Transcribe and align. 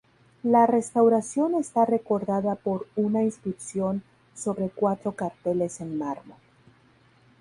La 0.41 0.65
restauración 0.65 1.53
está 1.53 1.85
recordada 1.85 2.55
por 2.55 2.87
una 2.95 3.21
inscripción 3.21 4.01
sobre 4.33 4.71
cuatro 4.71 5.11
carteles 5.15 5.79
en 5.79 5.99
mármol. 5.99 6.39